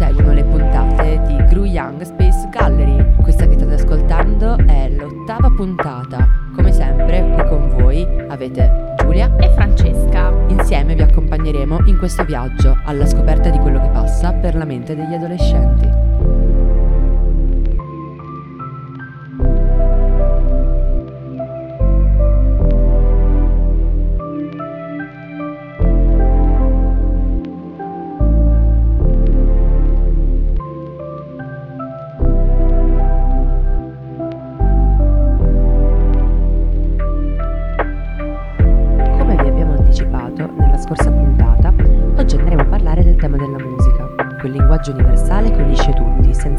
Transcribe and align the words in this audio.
proseguono 0.00 0.32
le 0.32 0.44
puntate 0.44 1.22
di 1.26 1.36
Gru 1.44 1.64
Young 1.64 2.00
Space 2.00 2.48
Gallery. 2.48 3.16
Questa 3.20 3.46
che 3.46 3.52
state 3.52 3.74
ascoltando 3.74 4.56
è 4.56 4.88
l'ottava 4.88 5.50
puntata. 5.50 6.26
Come 6.56 6.72
sempre, 6.72 7.30
qui 7.34 7.44
con 7.46 7.68
voi 7.68 8.06
avete 8.28 8.94
Giulia 8.96 9.30
e 9.36 9.50
Francesca. 9.50 10.32
Insieme 10.48 10.94
vi 10.94 11.02
accompagneremo 11.02 11.80
in 11.84 11.98
questo 11.98 12.24
viaggio 12.24 12.78
alla 12.84 13.04
scoperta 13.04 13.50
di 13.50 13.58
quello 13.58 13.78
che 13.78 13.88
passa 13.88 14.32
per 14.32 14.54
la 14.54 14.64
mente 14.64 14.96
degli 14.96 15.12
adolescenti. 15.12 15.99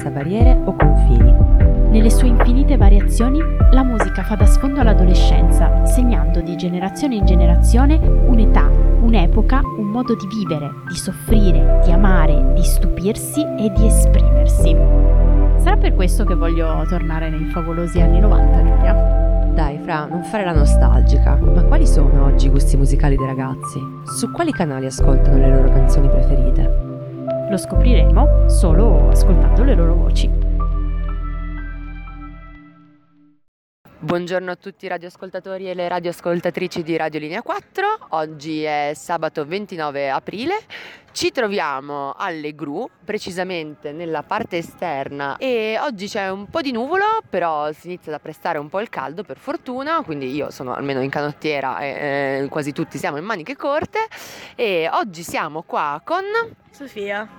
Senza 0.02 0.10
barriere 0.10 0.60
o 0.66 0.76
confini. 0.76 1.34
Nelle 1.91 2.10
sue 2.10 2.28
infinite 2.28 2.78
variazioni, 2.78 3.40
la 3.71 3.84
musica 3.84 4.24
fa 4.24 4.35
da 4.35 4.46
sfondo 4.46 4.80
all'adolescenza, 4.80 5.85
segnando 5.85 6.41
di 6.41 6.55
generazione 6.55 7.16
in 7.16 7.26
generazione 7.26 7.96
un'età, 7.98 8.68
un'epoca, 9.02 9.62
un 9.77 9.88
modo 9.88 10.16
di 10.16 10.26
vivere, 10.27 10.72
di 10.88 10.96
soffrire, 10.96 11.82
di 11.84 11.91
amare, 11.91 12.54
di 12.55 12.63
stupirsi 12.63 13.41
e 13.41 13.72
di 13.76 13.85
esprimersi. 13.85 14.76
Sarà 15.57 15.77
per 15.77 15.94
questo 15.94 16.24
che 16.24 16.34
voglio 16.34 16.84
tornare 16.88 17.29
nei 17.29 17.46
favolosi 17.52 17.99
anni 18.02 18.20
90, 18.20 18.57
Giulia. 18.63 18.94
Dai, 19.54 19.77
Fra, 19.84 20.05
non 20.05 20.24
fare 20.24 20.46
la 20.46 20.54
nostalgica. 20.54 21.35
Ma 21.35 21.62
quali 21.63 21.85
sono 21.85 22.26
oggi 22.26 22.48
i 22.48 22.49
gusti 22.49 22.77
musicali 22.77 23.18
dei 23.18 23.27
ragazzi? 23.27 23.79
Su 24.05 24.32
quali 24.32 24.52
canali 24.52 24.85
ascoltano 24.85 25.38
le 25.38 25.49
loro 25.49 25.70
canzoni 25.70 26.07
preferite? 26.07 26.91
Lo 27.52 27.57
scopriremo 27.57 28.48
solo 28.48 29.10
ascoltando 29.10 29.66
le 29.66 29.76
loro 29.76 29.94
voci. 29.94 30.41
Buongiorno 34.04 34.49
a 34.49 34.55
tutti 34.55 34.85
i 34.85 34.88
radioascoltatori 34.88 35.70
e 35.70 35.76
le 35.76 35.88
radioascoltatrici 35.88 36.82
di 36.82 36.98
Radio 36.98 37.20
Linea 37.20 37.44
4. 37.44 38.07
Oggi 38.10 38.63
è 38.63 38.94
sabato 38.96 39.46
29 39.46 40.10
aprile. 40.10 40.57
Ci 41.12 41.30
troviamo 41.30 42.16
alle 42.18 42.55
Gru, 42.55 42.90
precisamente 43.05 43.91
nella 43.91 44.24
parte 44.24 44.57
esterna 44.57 45.38
e 45.38 45.77
oggi 45.79 46.07
c'è 46.07 46.32
un 46.32 46.48
po' 46.48 46.62
di 46.62 46.72
nuvolo, 46.72 47.22
però 47.29 47.72
si 47.74 47.90
inizia 47.90 48.12
ad 48.12 48.18
apprestare 48.18 48.57
un 48.57 48.70
po' 48.70 48.79
il 48.79 48.90
caldo 48.90 49.22
per 49.22 49.38
fortuna, 49.38 50.02
quindi 50.02 50.34
io 50.34 50.49
sono 50.49 50.74
almeno 50.74 51.02
in 51.02 51.12
canottiera 51.12 51.77
e 51.77 52.41
eh, 52.41 52.48
quasi 52.49 52.72
tutti 52.72 52.98
siamo 52.98 53.18
in 53.18 53.24
maniche 53.24 53.55
corte 53.55 53.99
e 54.55 54.90
oggi 54.91 55.22
siamo 55.22 55.62
qua 55.62 56.02
con 56.04 56.24
Sofia. 56.72 57.29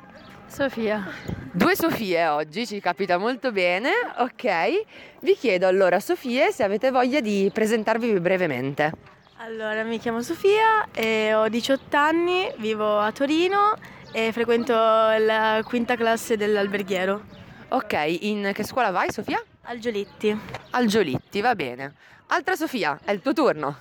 Sofia. 0.52 1.02
Due 1.50 1.74
Sofie 1.74 2.26
oggi, 2.26 2.66
ci 2.66 2.78
capita 2.78 3.16
molto 3.16 3.52
bene, 3.52 3.90
ok. 4.18 4.84
Vi 5.20 5.34
chiedo 5.34 5.66
allora, 5.66 5.98
Sofie, 5.98 6.52
se 6.52 6.62
avete 6.62 6.90
voglia 6.90 7.20
di 7.20 7.50
presentarvi 7.50 8.20
brevemente. 8.20 8.92
Allora, 9.38 9.82
mi 9.82 9.98
chiamo 9.98 10.20
Sofia 10.20 10.88
e 10.92 11.32
ho 11.32 11.48
18 11.48 11.96
anni, 11.96 12.52
vivo 12.58 12.98
a 12.98 13.10
Torino 13.12 13.72
e 14.12 14.30
frequento 14.32 14.74
la 14.74 15.62
quinta 15.64 15.96
classe 15.96 16.36
dell'alberghiero. 16.36 17.22
Ok, 17.68 18.18
in 18.20 18.50
che 18.52 18.62
scuola 18.62 18.90
vai 18.90 19.10
Sofia? 19.10 19.42
Al 19.62 19.78
Giolitti. 19.78 20.38
Al 20.72 20.84
Giolitti, 20.84 21.40
va 21.40 21.54
bene. 21.54 21.94
Altra 22.26 22.56
Sofia, 22.56 22.98
è 23.02 23.10
il 23.10 23.22
tuo 23.22 23.32
turno. 23.32 23.78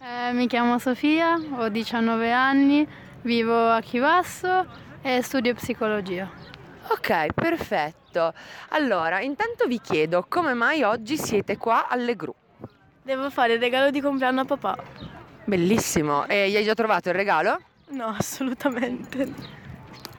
Eh, 0.00 0.32
mi 0.32 0.46
chiamo 0.46 0.78
Sofia, 0.78 1.38
ho 1.58 1.68
19 1.68 2.32
anni, 2.32 2.88
vivo 3.20 3.68
a 3.68 3.80
Chivasso 3.82 4.84
e 5.06 5.20
studio 5.20 5.52
psicologia. 5.52 6.30
Ok, 6.88 7.34
perfetto. 7.34 8.32
Allora, 8.70 9.20
intanto 9.20 9.66
vi 9.66 9.78
chiedo 9.78 10.24
come 10.26 10.54
mai 10.54 10.82
oggi 10.82 11.18
siete 11.18 11.58
qua 11.58 11.88
alle 11.88 12.16
gru? 12.16 12.34
Devo 13.02 13.28
fare 13.28 13.52
il 13.52 13.60
regalo 13.60 13.90
di 13.90 14.00
compleanno 14.00 14.40
a 14.40 14.44
papà. 14.46 14.78
Bellissimo. 15.44 16.26
E 16.26 16.48
gli 16.48 16.56
hai 16.56 16.64
già 16.64 16.72
trovato 16.72 17.10
il 17.10 17.14
regalo? 17.16 17.60
No, 17.88 18.06
assolutamente. 18.18 19.30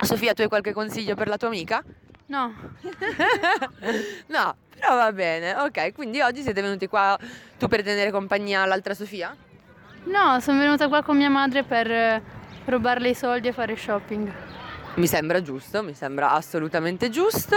Sofia, 0.02 0.36
tu 0.36 0.44
hai 0.44 0.48
qualche 0.48 0.72
consiglio 0.72 1.16
per 1.16 1.30
la 1.30 1.38
tua 1.38 1.48
amica? 1.48 1.84
No. 2.28 2.54
no, 4.28 4.56
però 4.70 4.96
va 4.96 5.12
bene. 5.12 5.56
Ok, 5.56 5.94
quindi 5.94 6.22
oggi 6.22 6.44
siete 6.44 6.62
venuti 6.62 6.86
qua 6.86 7.18
tu 7.58 7.68
per 7.68 7.82
tenere 7.82 8.12
compagnia 8.12 8.62
all'altra 8.62 8.94
Sofia? 8.94 9.36
No, 10.04 10.40
sono 10.42 10.60
venuta 10.60 10.88
qua 10.88 11.02
con 11.02 11.18
mia 11.18 11.32
madre 11.32 11.64
per 11.64 11.90
eh, 11.90 12.22
rubarle 12.66 13.10
i 13.10 13.16
soldi 13.16 13.48
e 13.48 13.52
fare 13.52 13.76
shopping. 13.76 14.45
Mi 14.96 15.08
sembra 15.08 15.42
giusto, 15.42 15.84
mi 15.84 15.94
sembra 15.94 16.32
assolutamente 16.32 17.10
giusto. 17.10 17.56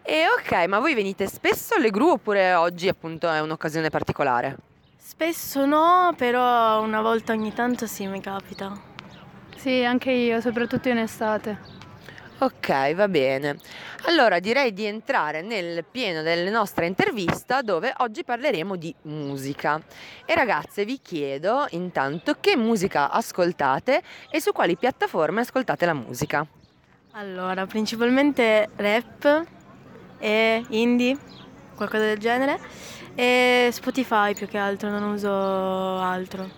E 0.00 0.26
ok, 0.28 0.66
ma 0.68 0.78
voi 0.78 0.94
venite 0.94 1.26
spesso 1.26 1.74
alle 1.74 1.90
gru 1.90 2.10
oppure 2.10 2.54
oggi 2.54 2.88
appunto 2.88 3.28
è 3.28 3.40
un'occasione 3.40 3.90
particolare? 3.90 4.56
Spesso 4.96 5.66
no, 5.66 6.14
però 6.16 6.80
una 6.80 7.00
volta 7.00 7.32
ogni 7.32 7.52
tanto 7.52 7.86
sì 7.86 8.06
mi 8.06 8.20
capita. 8.20 8.72
Sì, 9.56 9.84
anche 9.84 10.12
io, 10.12 10.40
soprattutto 10.40 10.88
in 10.88 10.98
estate. 10.98 11.81
Ok, 12.42 12.94
va 12.94 13.06
bene. 13.06 13.56
Allora 14.06 14.40
direi 14.40 14.72
di 14.72 14.84
entrare 14.84 15.42
nel 15.42 15.84
pieno 15.88 16.22
della 16.22 16.50
nostra 16.50 16.84
intervista 16.86 17.62
dove 17.62 17.94
oggi 17.98 18.24
parleremo 18.24 18.74
di 18.74 18.92
musica. 19.02 19.80
E 20.24 20.34
ragazze 20.34 20.84
vi 20.84 20.98
chiedo 21.00 21.66
intanto 21.70 22.38
che 22.40 22.56
musica 22.56 23.12
ascoltate 23.12 24.02
e 24.28 24.40
su 24.40 24.50
quali 24.50 24.76
piattaforme 24.76 25.42
ascoltate 25.42 25.86
la 25.86 25.94
musica. 25.94 26.44
Allora, 27.12 27.64
principalmente 27.66 28.70
rap 28.74 29.46
e 30.18 30.64
indie, 30.70 31.16
qualcosa 31.76 32.06
del 32.06 32.18
genere, 32.18 32.58
e 33.14 33.68
Spotify 33.70 34.34
più 34.34 34.48
che 34.48 34.58
altro, 34.58 34.90
non 34.90 35.04
uso 35.04 35.30
altro. 35.30 36.50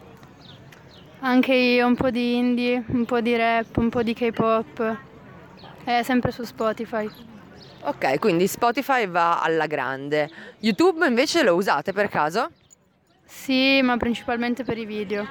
Anche 1.21 1.53
io 1.53 1.87
un 1.87 1.94
po' 1.94 2.09
di 2.09 2.37
indie, 2.37 2.83
un 2.87 3.05
po' 3.05 3.21
di 3.21 3.37
rap, 3.37 3.77
un 3.77 3.91
po' 3.91 4.03
di 4.03 4.15
K-pop. 4.15 5.12
È 5.84 6.03
sempre 6.03 6.33
su 6.33 6.45
Spotify. 6.45 7.06
Ok, 7.83 8.19
quindi 8.19 8.47
Spotify 8.47 9.06
va 9.06 9.43
alla 9.43 9.67
grande. 9.67 10.31
YouTube 10.61 11.06
invece 11.06 11.43
lo 11.43 11.55
usate 11.55 11.93
per 11.93 12.09
caso? 12.09 12.50
Sì, 13.27 13.83
ma 13.83 13.99
principalmente 13.99 14.65
per 14.65 14.78
i 14.78 14.87
video. 14.87 15.27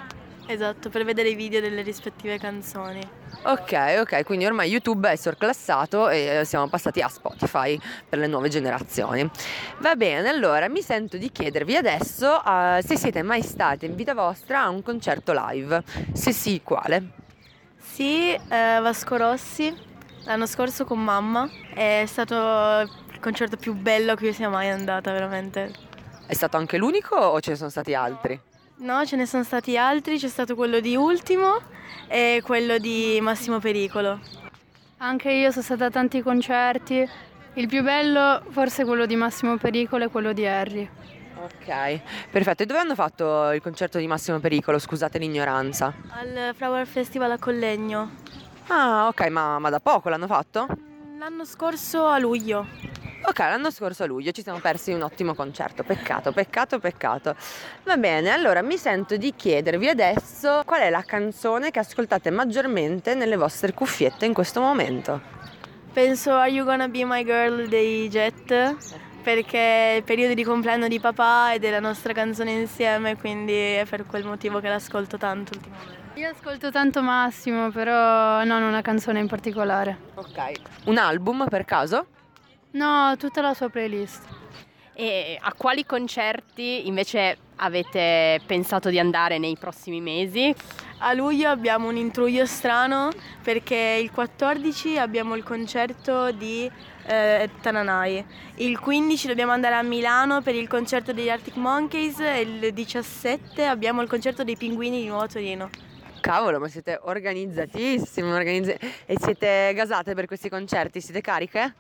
Esatto, 0.46 0.90
per 0.90 1.06
vedere 1.06 1.30
i 1.30 1.36
video 1.36 1.60
delle 1.60 1.82
rispettive 1.82 2.38
canzoni. 2.38 3.02
Ok, 3.46 3.96
ok, 4.02 4.24
quindi 4.24 4.46
ormai 4.46 4.70
YouTube 4.70 5.10
è 5.10 5.16
sorclassato 5.16 6.10
e 6.10 6.42
eh, 6.42 6.46
siamo 6.46 6.68
passati 6.68 7.02
a 7.02 7.08
Spotify 7.08 7.80
per 8.08 8.20
le 8.20 8.28
nuove 8.28 8.50
generazioni. 8.50 9.28
Va 9.80 9.96
bene, 9.96 10.30
allora 10.30 10.70
mi 10.70 10.82
sento 10.82 11.18
di 11.18 11.32
chiedervi 11.32 11.76
adesso 11.76 12.42
uh, 12.46 12.80
se 12.80 12.96
siete 12.96 13.24
mai 13.24 13.42
stati 13.42 13.86
in 13.86 13.96
vita 13.96 14.14
vostra 14.14 14.62
a 14.62 14.70
un 14.70 14.84
concerto 14.84 15.34
live. 15.34 15.82
Se 16.14 16.32
sì, 16.32 16.62
quale? 16.64 17.22
Sì, 17.80 18.34
eh, 18.34 18.40
Vasco 18.80 19.18
Rossi 19.18 19.92
l'anno 20.24 20.46
scorso 20.46 20.86
con 20.86 21.04
mamma. 21.04 21.50
È 21.74 22.04
stato 22.08 22.36
il 22.36 23.20
concerto 23.20 23.58
più 23.58 23.74
bello 23.74 24.14
a 24.14 24.16
cui 24.16 24.34
sia 24.34 24.50
mai 24.50 24.70
andata, 24.70 25.12
veramente. 25.12 25.72
È 26.26 26.34
stato 26.34 26.58
anche 26.58 26.78
l'unico 26.78 27.16
o 27.16 27.40
ce 27.40 27.52
ne 27.52 27.58
sono 27.58 27.70
stati 27.70 27.94
altri? 27.94 28.40
No, 28.78 29.06
ce 29.06 29.16
ne 29.16 29.26
sono 29.26 29.44
stati 29.44 29.78
altri, 29.78 30.18
c'è 30.18 30.28
stato 30.28 30.56
quello 30.56 30.80
di 30.80 30.96
Ultimo 30.96 31.60
e 32.08 32.42
quello 32.44 32.78
di 32.78 33.20
Massimo 33.22 33.60
Pericolo. 33.60 34.20
Anche 34.98 35.32
io 35.32 35.52
sono 35.52 35.64
stata 35.64 35.86
a 35.86 35.90
tanti 35.90 36.22
concerti, 36.22 37.08
il 37.56 37.68
più 37.68 37.84
bello 37.84 38.42
forse 38.50 38.84
quello 38.84 39.06
di 39.06 39.16
Massimo 39.16 39.58
Pericolo 39.58 40.06
e 40.06 40.08
quello 40.08 40.34
di 40.34 40.46
Harry. 40.48 40.90
Ok, 41.44 42.00
perfetto. 42.32 42.64
E 42.64 42.66
dove 42.66 42.80
hanno 42.80 42.96
fatto 42.96 43.52
il 43.52 43.62
concerto 43.62 43.98
di 43.98 44.08
Massimo 44.08 44.40
Pericolo? 44.40 44.80
Scusate 44.80 45.18
l'ignoranza. 45.18 45.94
Al 46.10 46.54
Flower 46.56 46.88
Festival 46.88 47.32
a 47.32 47.38
Collegno. 47.38 48.22
Ah, 48.68 49.08
ok, 49.08 49.28
ma, 49.28 49.60
ma 49.60 49.70
da 49.70 49.80
poco 49.80 50.10
l'hanno 50.10 50.28
fatto? 50.28 50.68
L'anno 51.20 51.46
scorso 51.46 52.08
a 52.08 52.18
luglio. 52.18 52.66
Ok, 53.26 53.40
l'anno 53.40 53.72
scorso 53.72 54.04
a 54.04 54.06
luglio 54.06 54.32
ci 54.32 54.42
siamo 54.42 54.60
persi 54.60 54.92
un 54.92 55.02
ottimo 55.02 55.34
concerto, 55.34 55.84
peccato, 55.84 56.34
peccato, 56.34 56.80
peccato. 56.80 57.36
Va 57.84 57.96
bene, 57.96 58.32
allora 58.32 58.62
mi 58.62 58.78
sento 58.78 59.16
di 59.16 59.34
chiedervi 59.34 59.88
adesso 59.88 60.64
qual 60.66 60.82
è 60.82 60.90
la 60.90 61.04
canzone 61.04 61.72
che 61.72 61.80
ascoltate 61.80 62.30
maggiormente 62.32 63.16
nelle 63.16 63.38
vostre 63.38 63.74
cuffiette 63.74 64.26
in 64.26 64.34
questo 64.34 64.60
momento. 64.60 65.22
Penso 65.94 66.34
Are 66.34 66.50
You 66.50 66.66
Gonna 66.66 66.88
Be 66.88 67.06
My 67.06 67.24
Girl 67.24 67.68
dei 67.68 68.10
Jet, 68.10 68.76
perché 69.24 69.58
è 69.58 69.96
il 69.96 70.04
periodo 70.04 70.34
di 70.34 70.44
compleanno 70.44 70.88
di 70.88 71.00
papà 71.00 71.54
e 71.54 71.60
della 71.60 71.80
nostra 71.80 72.14
canzone 72.14 72.52
insieme, 72.52 73.18
quindi 73.18 73.54
è 73.54 73.86
per 73.90 74.06
quel 74.06 74.26
motivo 74.26 74.60
che 74.60 74.68
l'ascolto 74.68 75.18
tanto 75.18 75.54
ultimamente. 75.56 76.02
Io 76.16 76.30
ascolto 76.30 76.70
tanto 76.70 77.02
Massimo, 77.02 77.72
però 77.72 78.44
non 78.44 78.62
una 78.62 78.82
canzone 78.82 79.20
in 79.20 79.28
particolare. 79.28 79.98
Ok. 80.14 80.52
Un 80.86 80.98
album 80.98 81.48
per 81.50 81.66
caso? 81.66 82.06
No, 82.72 83.16
tutta 83.18 83.42
la 83.42 83.54
sua 83.54 83.70
playlist. 83.70 84.22
E 84.94 85.40
a 85.42 85.54
quali 85.54 85.86
concerti 85.88 86.86
invece 86.88 87.38
avete 87.56 88.40
pensato 88.46 88.90
di 88.90 89.00
andare 89.00 89.40
nei 89.40 89.58
prossimi 89.58 90.02
mesi? 90.02 90.54
A 91.00 91.14
luglio 91.14 91.50
abbiamo 91.50 91.88
un 91.88 91.98
intruglio 91.98 92.46
strano 92.46 93.10
perché 93.42 94.00
il 94.02 94.12
14 94.12 95.00
abbiamo 95.00 95.34
il 95.36 95.44
concerto 95.44 96.32
di 96.32 96.70
eh, 97.06 97.50
Tananai, 97.62 98.24
il 98.56 98.80
15 98.80 99.28
dobbiamo 99.28 99.52
andare 99.52 99.76
a 99.76 99.82
Milano 99.82 100.42
per 100.42 100.56
il 100.56 100.68
concerto 100.68 101.12
degli 101.14 101.30
Arctic 101.30 101.56
Monkeys 101.56 102.20
e 102.20 102.42
il 102.42 102.74
17 102.74 103.66
abbiamo 103.66 104.02
il 104.02 104.08
concerto 104.08 104.44
dei 104.44 104.56
Pinguini 104.56 105.02
di 105.02 105.08
Nuovo 105.08 105.28
Torino. 105.28 105.70
Cavolo, 106.22 106.60
ma 106.60 106.70
siete 106.70 106.98
organizzatissimi 107.02 108.32
organizza- 108.32 108.78
e 109.06 109.16
siete 109.20 109.74
gasate 109.76 110.14
per 110.14 110.26
questi 110.26 110.48
concerti? 110.48 111.02
Siete 111.02 111.20
cariche? 111.20 111.76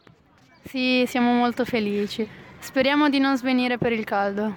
Sì, 0.65 1.05
siamo 1.07 1.31
molto 1.31 1.63
felici. 1.63 2.27
Speriamo 2.59 3.09
di 3.09 3.19
non 3.19 3.37
svenire 3.37 3.77
per 3.77 3.93
il 3.93 4.03
caldo. 4.03 4.53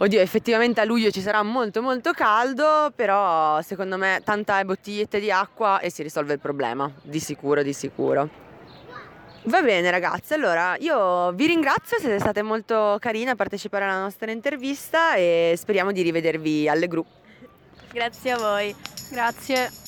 Oddio, 0.00 0.20
effettivamente 0.20 0.80
a 0.80 0.84
luglio 0.84 1.10
ci 1.10 1.20
sarà 1.20 1.42
molto 1.42 1.82
molto 1.82 2.12
caldo, 2.12 2.92
però 2.94 3.60
secondo 3.62 3.96
me 3.96 4.20
tanta 4.24 4.64
bottigliette 4.64 5.18
di 5.18 5.30
acqua 5.30 5.80
e 5.80 5.90
si 5.90 6.04
risolve 6.04 6.34
il 6.34 6.40
problema, 6.40 6.90
di 7.02 7.18
sicuro, 7.18 7.62
di 7.62 7.72
sicuro. 7.72 8.46
Va 9.44 9.62
bene 9.62 9.90
ragazze, 9.90 10.34
allora 10.34 10.76
io 10.78 11.32
vi 11.32 11.46
ringrazio, 11.46 11.98
siete 11.98 12.18
state 12.18 12.42
molto 12.42 12.98
carine 13.00 13.30
a 13.30 13.34
partecipare 13.34 13.84
alla 13.84 14.00
nostra 14.00 14.30
intervista 14.30 15.14
e 15.14 15.54
speriamo 15.56 15.90
di 15.90 16.02
rivedervi 16.02 16.68
alle 16.68 16.86
gru. 16.86 17.04
Grazie 17.90 18.32
a 18.32 18.38
voi. 18.38 18.74
Grazie. 19.10 19.87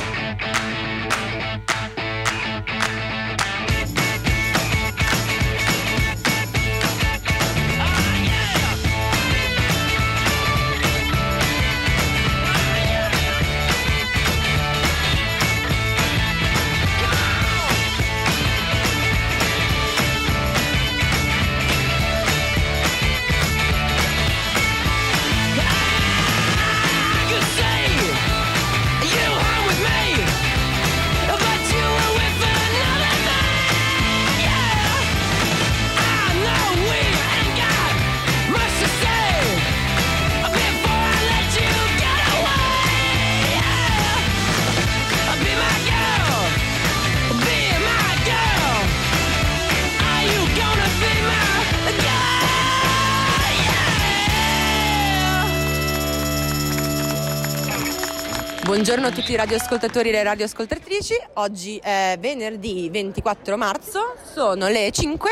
Buongiorno 58.71 59.07
a 59.07 59.11
tutti 59.11 59.33
i 59.33 59.35
radioascoltatori 59.35 60.07
e 60.07 60.11
le 60.13 60.23
radioascoltatrici. 60.23 61.13
Oggi 61.33 61.77
è 61.83 62.15
venerdì 62.17 62.89
24 62.89 63.57
marzo, 63.57 64.15
sono 64.23 64.69
le 64.69 64.89
5 64.91 65.29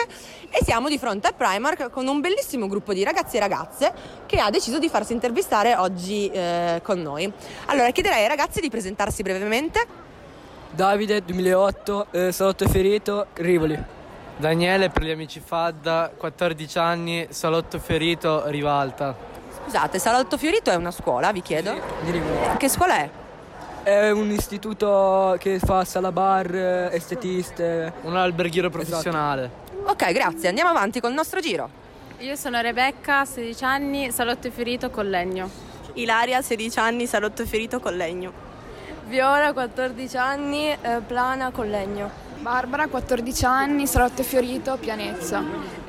e 0.50 0.60
siamo 0.62 0.90
di 0.90 0.98
fronte 0.98 1.28
a 1.28 1.32
Primark 1.32 1.90
con 1.90 2.06
un 2.10 2.20
bellissimo 2.20 2.68
gruppo 2.68 2.92
di 2.92 3.02
ragazzi 3.02 3.38
e 3.38 3.40
ragazze 3.40 3.94
che 4.26 4.42
ha 4.42 4.50
deciso 4.50 4.78
di 4.78 4.90
farsi 4.90 5.14
intervistare 5.14 5.74
oggi 5.78 6.30
eh, 6.30 6.82
con 6.84 7.02
noi. 7.02 7.32
Allora 7.68 7.92
chiederei 7.92 8.24
ai 8.24 8.28
ragazzi 8.28 8.60
di 8.60 8.70
presentarsi 8.70 9.24
brevemente. 9.24 9.88
Davide 10.72 11.24
2008, 11.24 12.08
eh, 12.12 12.32
salotto 12.34 12.68
ferito, 12.68 13.28
Rivoli. 13.36 13.82
Daniele 14.36 14.90
per 14.90 15.04
gli 15.04 15.12
amici 15.12 15.40
Fadda, 15.40 16.12
14 16.14 16.78
anni, 16.78 17.28
salotto 17.30 17.80
ferito, 17.80 18.44
Rivalta. 18.48 19.16
Scusate, 19.64 19.98
Salotto 19.98 20.38
Fiorito 20.38 20.72
è 20.72 20.76
una 20.76 20.92
scuola, 20.92 21.32
vi 21.32 21.42
chiedo? 21.42 21.74
Di 22.04 22.12
Rivoli. 22.12 22.58
Che 22.58 22.68
scuola 22.68 22.98
è? 22.98 23.10
È 23.84 24.12
un 24.12 24.30
istituto 24.32 25.36
che 25.40 25.58
fa 25.60 25.86
sala 25.86 26.12
bar, 26.12 26.54
eh, 26.54 26.90
estetiste. 26.92 27.94
Un 28.02 28.16
alberghiero 28.16 28.70
professionale. 28.70 29.50
Ok, 29.86 30.12
grazie, 30.12 30.50
andiamo 30.50 30.70
avanti 30.70 31.00
col 31.00 31.14
nostro 31.14 31.40
giro. 31.40 31.70
Io 32.20 32.36
sono 32.36 32.60
Rebecca, 32.62 33.24
16 33.26 33.64
anni, 33.64 34.12
salotto 34.12 34.52
ferito 34.52 34.90
con 34.90 35.10
legno. 35.10 35.50
Ilaria, 35.94 36.42
16 36.42 36.80
anni, 36.80 37.08
salotto 37.08 37.46
ferito 37.46 37.80
con 37.80 37.96
legno. 37.96 38.32
Viola, 39.08 39.54
14 39.54 40.18
anni, 40.18 40.78
plana 41.08 41.50
con 41.52 41.70
legno. 41.70 42.12
Barbara, 42.40 42.88
14 42.88 43.46
anni, 43.46 43.88
salotto 43.88 44.24
fiorito, 44.24 44.78
pianezza. 44.78 45.44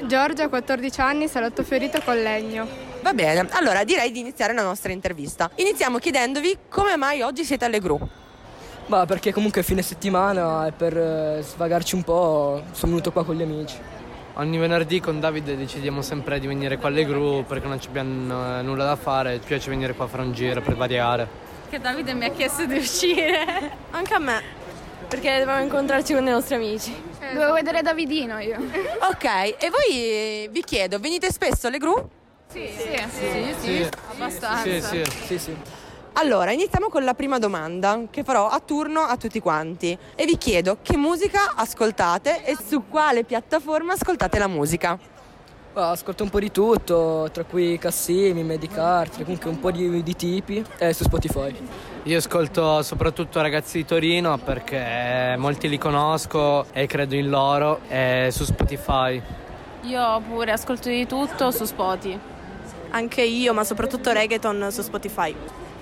Giorgia, 0.06 0.48
14 0.48 1.00
anni, 1.00 1.28
salotto 1.28 1.62
ferito 1.62 2.00
con 2.02 2.20
legno. 2.20 2.89
Va 3.02 3.14
bene, 3.14 3.48
allora 3.52 3.82
direi 3.82 4.12
di 4.12 4.20
iniziare 4.20 4.52
la 4.52 4.62
nostra 4.62 4.92
intervista. 4.92 5.50
Iniziamo 5.54 5.98
chiedendovi 5.98 6.56
come 6.68 6.96
mai 6.96 7.22
oggi 7.22 7.44
siete 7.44 7.64
alle 7.64 7.80
gru. 7.80 7.98
Ma 8.86 9.06
perché 9.06 9.32
comunque 9.32 9.62
è 9.62 9.64
fine 9.64 9.80
settimana 9.80 10.66
e 10.66 10.72
per 10.72 10.96
eh, 10.96 11.42
svagarci 11.42 11.94
un 11.94 12.02
po' 12.02 12.62
sono 12.72 12.92
venuto 12.92 13.10
qua 13.10 13.24
con 13.24 13.36
gli 13.36 13.42
amici. 13.42 13.76
Ogni 14.34 14.58
venerdì 14.58 15.00
con 15.00 15.18
Davide 15.18 15.56
decidiamo 15.56 16.02
sempre 16.02 16.38
di 16.38 16.46
venire 16.46 16.76
qua 16.76 16.88
alle 16.88 17.06
gru 17.06 17.44
perché 17.46 17.68
non 17.68 17.80
ci 17.80 17.88
abbiamo 17.88 18.58
eh, 18.58 18.62
nulla 18.62 18.84
da 18.84 18.96
fare, 18.96 19.40
ci 19.40 19.46
piace 19.46 19.70
venire 19.70 19.94
qua 19.94 20.04
a 20.04 20.08
fare 20.08 20.22
un 20.22 20.32
giro 20.32 20.60
per 20.60 20.76
variare. 20.76 21.28
Che 21.70 21.78
Davide 21.78 22.12
mi 22.12 22.26
ha 22.26 22.30
chiesto 22.30 22.66
di 22.66 22.76
uscire. 22.76 23.70
Anche 23.92 24.14
a 24.14 24.18
me. 24.18 24.42
Perché 25.08 25.38
dovevamo 25.38 25.62
incontrarci 25.62 26.12
con 26.12 26.26
i 26.26 26.30
nostri 26.30 26.54
amici. 26.56 26.94
Dovevo 27.32 27.54
vedere 27.54 27.80
Davidino 27.80 28.38
io. 28.40 28.58
Ok, 29.10 29.24
e 29.24 29.70
voi 29.70 29.88
eh, 29.88 30.48
vi 30.52 30.62
chiedo, 30.62 30.98
venite 30.98 31.32
spesso 31.32 31.68
alle 31.68 31.78
gru? 31.78 32.18
Sì, 32.50 32.68
sì, 32.76 33.54
sì, 33.60 33.88
Abbastanza. 34.10 34.62
Sì, 34.62 34.80
sì. 34.80 35.04
Sì, 35.26 35.38
sì. 35.38 35.56
Allora, 36.14 36.50
iniziamo 36.50 36.88
con 36.88 37.04
la 37.04 37.14
prima 37.14 37.38
domanda 37.38 38.00
che 38.10 38.24
farò 38.24 38.48
a 38.48 38.58
turno 38.58 39.02
a 39.02 39.16
tutti 39.16 39.38
quanti 39.38 39.96
e 40.16 40.24
vi 40.24 40.36
chiedo 40.36 40.78
che 40.82 40.96
musica 40.96 41.54
ascoltate 41.54 42.44
e 42.44 42.56
su 42.56 42.88
quale 42.88 43.22
piattaforma 43.22 43.92
ascoltate 43.92 44.38
la 44.40 44.48
musica. 44.48 44.98
Ah, 45.74 45.90
ascolto 45.90 46.24
un 46.24 46.30
po' 46.30 46.40
di 46.40 46.50
tutto, 46.50 47.28
tra 47.32 47.44
cui 47.44 47.78
Cassimi, 47.78 48.42
Medicart, 48.42 49.22
comunque 49.22 49.48
un 49.48 49.60
po' 49.60 49.70
di, 49.70 50.02
di 50.02 50.16
tipi 50.16 50.64
e 50.78 50.92
su 50.92 51.04
Spotify. 51.04 51.56
Io 52.02 52.18
ascolto 52.18 52.82
soprattutto 52.82 53.40
ragazzi 53.40 53.76
di 53.78 53.84
Torino 53.84 54.36
perché 54.38 55.36
molti 55.38 55.68
li 55.68 55.78
conosco 55.78 56.66
e 56.72 56.86
credo 56.86 57.14
in 57.14 57.30
loro 57.30 57.82
e 57.86 58.30
su 58.32 58.42
Spotify. 58.42 59.22
Io 59.82 60.20
pure 60.28 60.50
ascolto 60.50 60.88
di 60.88 61.06
tutto 61.06 61.52
su 61.52 61.64
Spotify. 61.64 62.38
Anche 62.90 63.22
io, 63.22 63.52
ma 63.54 63.62
soprattutto 63.62 64.10
reggaeton 64.12 64.68
su 64.70 64.82
Spotify. 64.82 65.34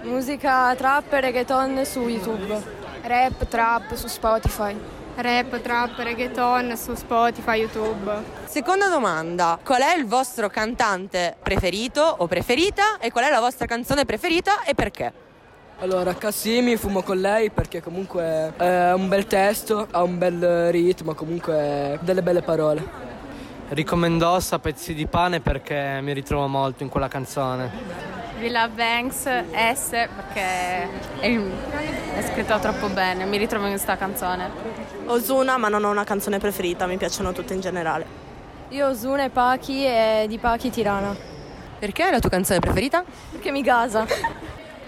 Musica 0.02 0.74
trap 0.76 1.12
e 1.14 1.20
reggaeton 1.20 1.84
su 1.84 2.06
YouTube. 2.06 2.62
Rap, 3.02 3.46
trap 3.48 3.94
su 3.94 4.06
Spotify. 4.08 4.76
Rap, 5.16 5.60
trap, 5.60 5.98
reggaeton 5.98 6.76
su 6.76 6.94
Spotify, 6.94 7.60
YouTube. 7.60 8.12
Seconda 8.44 8.88
domanda, 8.88 9.58
qual 9.64 9.80
è 9.80 9.96
il 9.96 10.06
vostro 10.06 10.48
cantante 10.48 11.36
preferito 11.42 12.02
o 12.02 12.26
preferita 12.26 12.98
e 13.00 13.10
qual 13.10 13.24
è 13.24 13.30
la 13.30 13.40
vostra 13.40 13.66
canzone 13.66 14.04
preferita 14.04 14.62
e 14.64 14.74
perché? 14.74 15.12
Allora, 15.80 16.12
Cassimi 16.14 16.76
fumo 16.76 17.02
con 17.02 17.20
lei 17.20 17.50
perché 17.50 17.80
comunque 17.80 18.52
è 18.56 18.92
un 18.92 19.08
bel 19.08 19.26
testo, 19.26 19.86
ha 19.90 20.02
un 20.02 20.18
bel 20.18 20.70
ritmo, 20.70 21.14
comunque 21.14 21.98
delle 22.02 22.22
belle 22.22 22.42
parole. 22.42 23.07
Ricomendossa 23.70 24.58
pezzi 24.60 24.94
di 24.94 25.06
pane 25.06 25.40
perché 25.40 26.00
mi 26.00 26.14
ritrovo 26.14 26.46
molto 26.46 26.82
in 26.82 26.88
quella 26.88 27.08
canzone. 27.08 27.70
Villa 28.38 28.66
Banks 28.68 29.24
S 29.52 29.90
perché 29.90 31.20
è, 31.20 31.40
è 32.14 32.22
scritto 32.22 32.58
troppo 32.60 32.88
bene, 32.88 33.26
mi 33.26 33.36
ritrovo 33.36 33.64
in 33.64 33.72
questa 33.72 33.98
canzone. 33.98 34.50
Osuna, 35.06 35.58
ma 35.58 35.68
non 35.68 35.84
ho 35.84 35.90
una 35.90 36.04
canzone 36.04 36.38
preferita, 36.38 36.86
mi 36.86 36.96
piacciono 36.96 37.32
tutte 37.32 37.52
in 37.52 37.60
generale. 37.60 38.06
Io 38.70 38.88
Osuna 38.88 39.24
e 39.24 39.30
Pachi 39.30 39.84
e 39.84 40.24
di 40.28 40.38
Pachi 40.38 40.70
Tirana. 40.70 41.14
Perché 41.78 42.08
è 42.08 42.10
la 42.10 42.20
tua 42.20 42.30
canzone 42.30 42.60
preferita? 42.60 43.04
Perché 43.32 43.50
mi 43.50 43.60
gasa. 43.60 44.06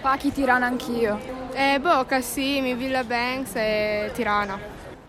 Pachi 0.00 0.32
Tirana 0.32 0.64
anch'io. 0.64 1.18
Eh, 1.52 1.78
boh, 1.80 2.06
Cassimi, 2.06 2.74
Villa 2.74 3.04
Banks 3.04 3.52
e 3.56 4.10
Tirana. 4.14 4.58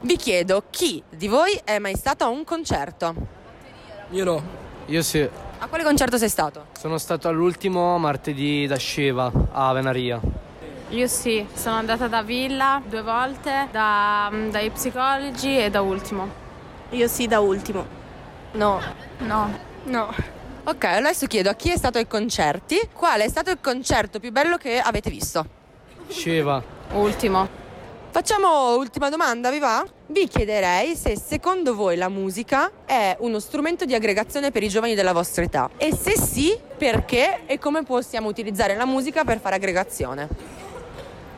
Vi 0.01 0.16
chiedo 0.18 0.63
chi 0.70 1.01
di 1.10 1.30
voi 1.30 1.58
è 1.63 1.80
mai 1.80 1.96
stato 1.96 2.25
a 2.25 2.28
un 2.28 2.44
concerto? 2.44 3.40
Io 4.12 4.24
no. 4.25 4.41
Io 4.88 5.01
sì, 5.03 5.27
A 5.60 5.68
quale 5.68 5.84
concerto 5.84 6.18
sei 6.18 6.30
stato? 6.30 6.65
sono 6.77 6.98
stato 6.98 7.27
all'ultimo 7.27 7.98
martedì 7.98 8.65
da 8.68 8.77
Shiva 8.77 9.32
a 9.51 9.72
Venaria. 9.74 10.20
Io 10.89 11.08
sì, 11.08 11.46
sono 11.53 11.75
andata 11.75 12.08
da 12.08 12.22
Villa 12.22 12.82
due 12.86 13.01
volte, 13.01 13.68
da, 13.72 14.30
dai 14.50 14.70
psicologi 14.72 15.58
e 15.58 15.70
da 15.70 15.82
Ultimo. 15.82 16.27
Io 16.89 17.08
sì, 17.08 17.27
da 17.27 17.39
ultimo. 17.39 17.86
No. 18.53 18.82
No. 19.20 19.58
No. 19.84 20.13
Ok, 20.65 20.84
adesso 20.84 21.25
chiedo 21.27 21.50
a 21.50 21.53
chi 21.53 21.72
è 21.72 21.77
stato 21.77 21.98
ai 21.98 22.08
concerti, 22.08 22.89
qual 22.94 23.22
è 23.22 23.30
stato 23.30 23.50
il 23.50 23.60
concerto 23.62 24.20
più 24.20 24.32
bello 24.32 24.58
che 24.58 24.80
avete 24.80 25.10
visto? 25.10 25.46
Shiva. 26.10 26.62
Ultimo. 26.91 27.48
Facciamo 28.13 28.75
ultima 28.75 29.10
domanda, 29.10 29.50
vi 29.50 29.60
va? 29.60 29.86
Vi 30.08 30.27
chiederei 30.27 30.98
se 30.98 31.18
secondo 31.18 31.74
voi 31.74 31.96
la 31.96 32.10
musica 32.10 32.70
è 32.86 33.15
uno 33.20 33.39
strumento 33.39 33.86
di 33.86 33.94
aggregazione 33.94 34.51
per 34.51 34.63
i 34.63 34.68
giovani 34.68 34.96
della 34.96 35.13
vostra 35.13 35.46
età 35.46 35.70
e 35.77 35.96
se 35.96 36.18
sì, 36.18 36.60
perché 36.77 37.46
e 37.46 37.58
come 37.58 37.84
possiamo 37.84 38.27
utilizzare 38.27 38.75
la 38.75 38.86
musica 38.86 39.24
per 39.24 39.39
fare 39.39 39.56
aggregazione. 39.56 40.27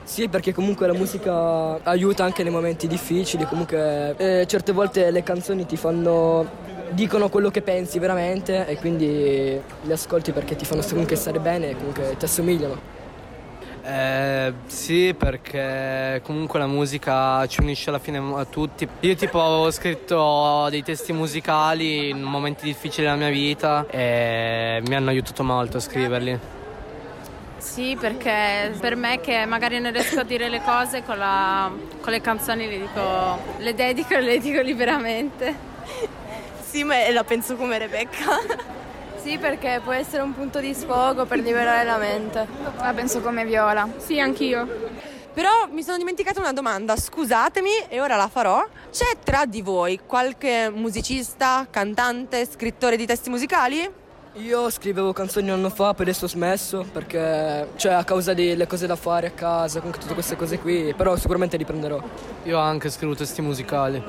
Sì, 0.03 0.27
perché 0.29 0.51
comunque 0.51 0.87
la 0.87 0.93
musica 0.93 1.79
aiuta 1.83 2.23
anche 2.23 2.41
nei 2.41 2.51
momenti 2.51 2.87
difficili, 2.87 3.45
comunque 3.45 4.15
eh, 4.17 4.47
certe 4.47 4.71
volte 4.71 5.11
le 5.11 5.21
canzoni 5.21 5.67
ti 5.67 5.77
fanno 5.77 6.71
dicono 6.89 7.29
quello 7.29 7.51
che 7.51 7.61
pensi 7.61 7.99
veramente 7.99 8.65
e 8.65 8.77
quindi 8.77 9.61
le 9.81 9.93
ascolti 9.93 10.31
perché 10.31 10.55
ti 10.55 10.65
fanno 10.65 10.81
comunque 10.89 11.15
stare 11.17 11.37
bene 11.37 11.69
e 11.69 11.75
comunque 11.77 12.15
ti 12.17 12.25
assomigliano. 12.25 13.02
Eh, 13.85 14.53
sì, 14.67 15.13
perché 15.17 16.21
comunque 16.23 16.57
la 16.57 16.67
musica 16.67 17.45
ci 17.47 17.59
unisce 17.59 17.89
alla 17.89 17.99
fine 17.99 18.17
a 18.35 18.45
tutti. 18.45 18.87
Io 19.01 19.15
tipo 19.15 19.41
avevo 19.43 19.71
scritto 19.71 20.67
dei 20.69 20.83
testi 20.83 21.11
musicali 21.11 22.09
in 22.09 22.21
momenti 22.21 22.63
difficili 22.63 23.05
della 23.05 23.17
mia 23.17 23.29
vita 23.29 23.85
e 23.89 24.81
mi 24.87 24.95
hanno 24.95 25.09
aiutato 25.09 25.43
molto 25.43 25.77
a 25.77 25.79
scriverli. 25.81 26.39
Sì, 27.57 27.97
perché 27.99 28.73
per 28.79 28.95
me 28.95 29.19
che 29.19 29.45
magari 29.45 29.79
non 29.79 29.91
riesco 29.91 30.19
a 30.21 30.23
dire 30.23 30.47
le 30.47 30.61
cose 30.61 31.03
con, 31.03 31.17
la- 31.17 31.69
con 32.01 32.11
le 32.11 32.21
canzoni 32.21 32.67
le 32.67 32.79
dico, 32.79 33.39
le 33.57 33.73
dedico 33.73 34.13
e 34.13 34.21
le 34.21 34.39
dico 34.39 34.61
liberamente. 34.61 35.71
Sì, 36.61 36.83
ma 36.83 36.95
la 37.11 37.23
penso 37.25 37.55
come 37.55 37.77
Rebecca. 37.77 38.39
Sì, 39.23 39.37
perché 39.37 39.79
può 39.81 39.93
essere 39.93 40.21
un 40.21 40.33
punto 40.33 40.59
di 40.59 40.73
sfogo 40.73 41.25
per 41.25 41.39
liberare 41.39 41.85
la 41.85 41.95
mente. 41.95 42.45
La 42.77 42.91
penso 42.93 43.21
come 43.21 43.45
Viola. 43.45 43.87
Sì, 43.95 44.19
anch'io. 44.19 44.67
Però 45.33 45.49
mi 45.71 45.81
sono 45.81 45.95
dimenticata 45.97 46.41
una 46.41 46.51
domanda, 46.51 46.97
scusatemi 46.97 47.85
e 47.87 48.01
ora 48.01 48.17
la 48.17 48.27
farò. 48.27 48.67
C'è 48.91 49.15
tra 49.23 49.45
di 49.45 49.61
voi 49.61 50.01
qualche 50.05 50.69
musicista, 50.69 51.65
cantante, 51.69 52.45
scrittore 52.45 52.97
di 52.97 53.05
testi 53.05 53.29
musicali? 53.29 53.89
Io 54.33 54.69
scrivevo 54.69 55.13
canzoni 55.13 55.47
un 55.47 55.53
anno 55.53 55.69
fa, 55.69 55.93
poi 55.93 56.05
adesso 56.05 56.25
ho 56.25 56.27
smesso 56.27 56.85
perché 56.91 57.69
cioè 57.77 57.93
a 57.93 58.03
causa 58.03 58.33
delle 58.33 58.67
cose 58.67 58.87
da 58.87 58.95
fare 58.97 59.27
a 59.27 59.31
casa, 59.31 59.77
comunque 59.77 60.01
tutte 60.01 60.15
queste 60.15 60.35
cose 60.35 60.59
qui, 60.59 60.93
però 60.97 61.15
sicuramente 61.15 61.55
riprenderò. 61.55 62.01
Io 62.43 62.57
ho 62.57 62.61
anche 62.61 62.89
scritto 62.89 63.15
testi 63.15 63.41
musicali. 63.41 64.03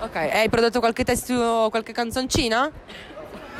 Ok, 0.00 0.14
hai 0.14 0.48
prodotto 0.50 0.80
qualche 0.80 1.04
testo, 1.04 1.68
qualche 1.70 1.92
canzoncina? 1.92 2.70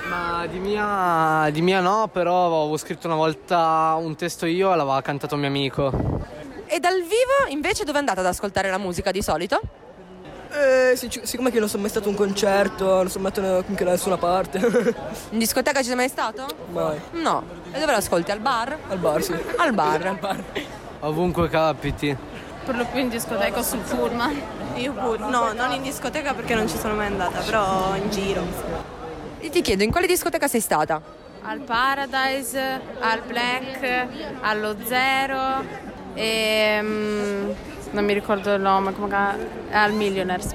Ma 0.06 0.46
di 0.46 0.58
mia, 0.58 1.48
di 1.50 1.60
mia 1.60 1.80
no, 1.80 2.08
però 2.12 2.46
avevo 2.46 2.76
scritto 2.76 3.06
una 3.06 3.16
volta 3.16 3.96
un 3.98 4.14
testo 4.16 4.46
io 4.46 4.72
e 4.72 4.76
l'aveva 4.76 5.00
cantato 5.02 5.34
un 5.34 5.40
mio 5.40 5.48
amico. 5.48 5.90
E 6.66 6.78
dal 6.80 6.94
vivo 7.00 7.48
invece 7.50 7.84
dove 7.84 7.98
andate 7.98 8.20
ad 8.20 8.26
ascoltare 8.26 8.70
la 8.70 8.78
musica 8.78 9.10
di 9.10 9.22
solito? 9.22 9.60
Eh, 10.50 10.96
sic- 10.96 11.26
siccome 11.26 11.50
che 11.50 11.58
non 11.58 11.68
sono 11.68 11.82
mai 11.82 11.90
stato 11.90 12.06
a 12.06 12.10
un 12.10 12.16
concerto, 12.16 12.86
non 12.86 13.08
sono 13.10 13.24
mai 13.24 13.32
andato 13.36 13.60
comunque 13.60 13.84
da 13.84 13.90
nessuna 13.90 14.16
parte, 14.16 14.58
In 15.30 15.38
discoteca 15.38 15.80
ci 15.80 15.86
sei 15.88 15.96
mai 15.96 16.08
stato? 16.08 16.46
mai. 16.70 16.98
No. 17.12 17.42
E 17.70 17.78
dove 17.78 17.92
l'ascolti? 17.92 18.30
Al 18.30 18.40
bar? 18.40 18.78
Al 18.88 18.98
bar, 18.98 19.22
sì. 19.22 19.34
Al 19.56 19.74
bar. 19.74 20.42
Ovunque 21.00 21.48
capiti. 21.50 22.16
Per 22.64 22.76
lo 22.76 22.84
più 22.86 23.00
in 23.00 23.08
discoteca 23.10 23.58
o 23.58 23.62
sul 23.62 23.80
pullman. 23.80 24.40
Io 24.76 24.92
pure. 24.92 25.18
No, 25.18 25.52
non 25.52 25.72
in 25.72 25.82
discoteca 25.82 26.32
perché 26.32 26.54
non 26.54 26.66
ci 26.68 26.78
sono 26.78 26.94
mai 26.94 27.06
andata, 27.06 27.40
però 27.40 27.94
in 27.94 28.10
giro. 28.10 28.96
E 29.48 29.50
ti 29.50 29.62
chiedo, 29.62 29.82
in 29.82 29.90
quale 29.90 30.06
discoteca 30.06 30.46
sei 30.46 30.60
stata? 30.60 31.00
Al 31.40 31.60
Paradise, 31.60 32.82
al 33.00 33.22
Black, 33.26 34.06
allo 34.42 34.76
Zero 34.84 35.64
e 36.12 36.78
mm, 36.82 37.50
non 37.92 38.04
mi 38.04 38.12
ricordo 38.12 38.52
il 38.52 38.60
nome, 38.60 38.92
al 39.70 39.92
Millionaires. 39.94 40.54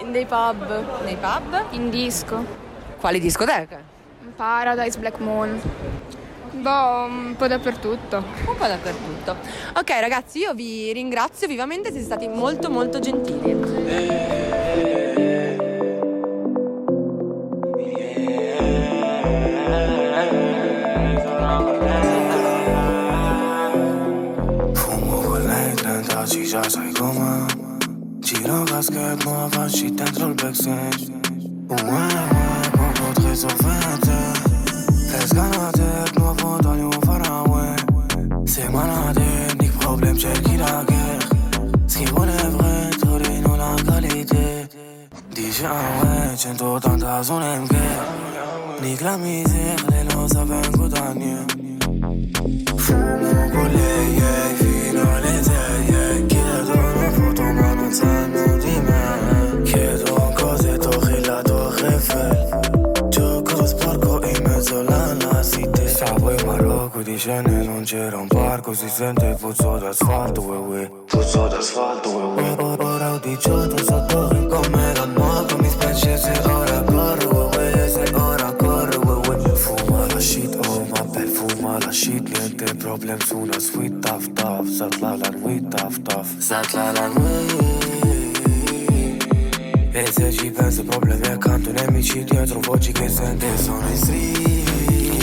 In 0.00 0.10
dei 0.10 0.26
pub. 0.26 1.02
Nei 1.04 1.14
pub? 1.14 1.66
In 1.70 1.88
disco. 1.88 2.44
Quali 2.98 3.20
discoteche? 3.20 3.78
Paradise, 4.34 4.98
Black 4.98 5.20
Moon. 5.20 5.60
Boh, 6.50 7.04
un 7.04 7.36
po' 7.38 7.46
dappertutto. 7.46 8.16
Un 8.16 8.56
po' 8.56 8.66
dappertutto. 8.66 9.36
Ok 9.76 9.90
ragazzi, 10.00 10.40
io 10.40 10.52
vi 10.52 10.92
ringrazio 10.92 11.46
vivamente, 11.46 11.90
siete 11.90 12.06
stati 12.06 12.26
molto 12.26 12.70
molto 12.70 12.98
gentili. 12.98 14.19
deja 26.50 26.68
sai 26.68 26.92
problem, 39.78 40.16
cer 40.16 40.40
chi 40.40 40.56
la 40.56 40.84
la 47.20 47.22
zone 47.22 47.60
la 50.48 50.79
Daniel 51.12 51.44
Fumo 52.76 53.48
con 53.50 53.68
lei, 53.72 54.20
fino 54.54 55.12
alle 55.12 55.42
sei 55.42 55.88
eh. 55.88 56.26
Chiedo 56.26 56.70
una 56.72 57.10
foto 57.10 57.42
ma 57.42 57.74
non 57.74 57.92
sanno 57.92 58.56
di 58.58 58.80
me. 58.80 59.62
Chiedo 59.64 60.14
un 60.14 60.32
cosetto 60.34 60.88
che 61.00 61.20
la 61.26 61.42
Torre 61.42 61.88
Eiffel. 61.94 63.08
Gioco 63.08 63.66
sporco 63.66 64.24
in 64.24 64.42
mezzo 64.44 64.78
alla 64.78 65.42
cité 65.42 65.88
Stavo 65.88 66.30
in 66.30 66.46
Marocco 66.46 67.02
di 67.02 67.16
scene, 67.18 67.64
non 67.64 67.82
c'era 67.82 68.16
un 68.16 68.28
parco. 68.28 68.72
Si 68.72 68.88
sente 68.88 69.36
puzzo 69.40 69.78
d'asfalto, 69.78 70.42
uè 70.42 70.56
uè. 70.58 70.90
Puzzo 71.06 71.48
d'asfalto, 71.48 72.08
uè 72.08 72.50
O- 72.56 72.76
Ora 72.86 73.14
ho 73.14 73.18
18 73.18 73.76
sotto 73.82 74.46
come 74.48 74.92
da 74.92 75.04
nuovo 75.06 75.56
Mi 75.58 75.68
specie 75.68 76.16
se 76.16 76.40
ora 76.44 76.82
Niente 83.10 83.26
problem 83.26 83.26
su 83.26 83.38
una 83.38 83.58
sweet 83.58 84.00
tough 84.00 84.32
tough. 84.34 84.68
Sat 84.68 85.00
la 85.00 85.16
la 85.16 85.30
nuit 85.30 85.68
tough 85.68 85.98
tough. 86.02 86.26
Sat 86.38 86.72
la 86.74 86.92
la 86.92 87.08
nuit 87.08 87.50
E 89.92 90.06
se 90.12 90.30
ci 90.30 90.50
penso 90.50 90.84
problemi 90.84 91.26
accanto 91.26 91.72
nemici 91.72 92.22
dietro 92.22 92.60
Voci 92.60 92.92
che 92.92 93.08
sente 93.08 93.58
sono 93.58 93.88
in 93.88 93.96
street 93.96 95.18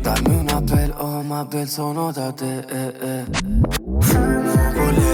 Dammi 0.00 0.34
un 0.34 0.48
appello, 0.48 0.94
oh 0.96 1.22
ma 1.22 1.44
bel 1.44 1.68
sono 1.68 2.10
da 2.10 2.32
te 2.32 2.64
eh, 2.68 2.94
eh. 3.00 3.24
Fumo 4.00 4.72
con 4.72 4.94
lei 4.94 5.10
eh, 5.10 5.13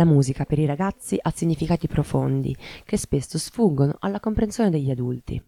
La 0.00 0.06
musica 0.06 0.46
per 0.46 0.58
i 0.58 0.64
ragazzi 0.64 1.18
ha 1.20 1.30
significati 1.30 1.86
profondi 1.86 2.56
che 2.86 2.96
spesso 2.96 3.36
sfuggono 3.36 3.96
alla 3.98 4.18
comprensione 4.18 4.70
degli 4.70 4.90
adulti. 4.90 5.38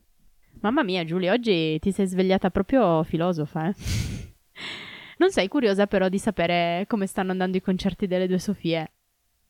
Mamma 0.61 0.83
mia, 0.83 1.05
Giulia, 1.05 1.33
oggi 1.33 1.79
ti 1.79 1.91
sei 1.91 2.07
svegliata 2.07 2.51
proprio 2.51 3.03
filosofa, 3.03 3.69
eh? 3.71 3.75
Non 5.17 5.31
sei 5.31 5.49
curiosa 5.49 5.87
però 5.87 6.11
di 6.11 6.19
sapere 6.19 6.85
come 6.87 7.07
stanno 7.07 7.31
andando 7.31 7.57
i 7.57 7.62
concerti 7.62 8.07
delle 8.07 8.27
due 8.27 8.38
Sofie? 8.38 8.93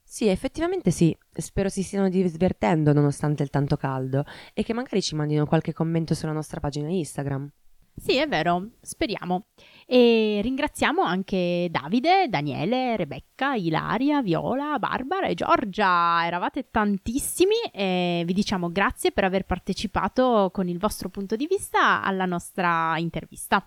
Sì, 0.05 0.29
effettivamente 0.29 0.93
sì. 0.93 1.17
Spero 1.33 1.69
si 1.69 1.83
stiano 1.83 2.09
divertendo 2.09 2.93
nonostante 2.93 3.43
il 3.43 3.51
tanto 3.51 3.77
caldo 3.77 4.25
e 4.55 4.62
che 4.62 4.73
magari 4.73 5.03
ci 5.03 5.17
mandino 5.17 5.47
qualche 5.47 5.73
commento 5.73 6.15
sulla 6.15 6.31
nostra 6.31 6.61
pagina 6.61 6.88
Instagram. 6.88 7.51
Sì, 7.94 8.16
è 8.16 8.26
vero, 8.26 8.70
speriamo. 8.81 9.46
E 9.87 10.40
ringraziamo 10.42 11.02
anche 11.02 11.68
Davide, 11.70 12.28
Daniele, 12.28 12.96
Rebecca, 12.96 13.55
Ilaria, 13.55 14.22
Viola, 14.22 14.78
Barbara 14.78 15.26
e 15.26 15.35
Giorgia. 15.35 16.26
Eravate 16.26 16.68
tantissimi 16.70 17.57
e 17.72 18.22
vi 18.24 18.33
diciamo 18.33 18.72
grazie 18.72 19.12
per 19.12 19.24
aver 19.24 19.44
partecipato 19.44 20.50
con 20.52 20.68
il 20.68 20.78
vostro 20.78 21.11
punto 21.11 21.37
di 21.37 21.46
vista 21.46 22.02
alla 22.02 22.24
nostra 22.24 22.96
intervista. 22.98 23.66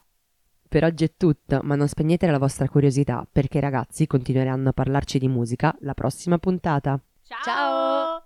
Per 0.67 0.83
oggi 0.83 1.05
è 1.05 1.13
tutto, 1.15 1.61
ma 1.63 1.75
non 1.75 1.87
spegnete 1.87 2.29
la 2.29 2.39
vostra 2.39 2.67
curiosità 2.67 3.25
perché 3.31 3.59
i 3.59 3.61
ragazzi 3.61 4.07
continueranno 4.07 4.69
a 4.69 4.73
parlarci 4.73 5.19
di 5.19 5.27
musica 5.27 5.73
la 5.81 5.93
prossima 5.93 6.37
puntata. 6.37 6.99
Ciao! 7.23 8.24